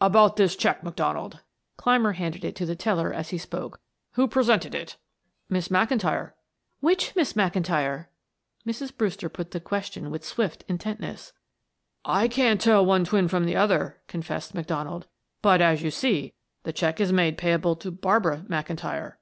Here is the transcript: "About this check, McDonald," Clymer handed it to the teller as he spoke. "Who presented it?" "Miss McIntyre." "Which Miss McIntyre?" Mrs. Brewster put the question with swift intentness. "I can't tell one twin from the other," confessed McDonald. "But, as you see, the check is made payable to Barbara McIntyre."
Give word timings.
"About 0.00 0.34
this 0.34 0.56
check, 0.56 0.82
McDonald," 0.82 1.44
Clymer 1.76 2.14
handed 2.14 2.44
it 2.44 2.56
to 2.56 2.66
the 2.66 2.74
teller 2.74 3.12
as 3.12 3.28
he 3.28 3.38
spoke. 3.38 3.78
"Who 4.14 4.26
presented 4.26 4.74
it?" 4.74 4.96
"Miss 5.48 5.68
McIntyre." 5.68 6.32
"Which 6.80 7.14
Miss 7.14 7.34
McIntyre?" 7.34 8.06
Mrs. 8.66 8.96
Brewster 8.96 9.28
put 9.28 9.52
the 9.52 9.60
question 9.60 10.10
with 10.10 10.24
swift 10.24 10.64
intentness. 10.66 11.32
"I 12.04 12.26
can't 12.26 12.60
tell 12.60 12.84
one 12.84 13.04
twin 13.04 13.28
from 13.28 13.44
the 13.46 13.54
other," 13.54 14.00
confessed 14.08 14.56
McDonald. 14.56 15.06
"But, 15.40 15.60
as 15.60 15.82
you 15.84 15.92
see, 15.92 16.34
the 16.64 16.72
check 16.72 16.98
is 17.00 17.12
made 17.12 17.38
payable 17.38 17.76
to 17.76 17.92
Barbara 17.92 18.44
McIntyre." 18.48 19.18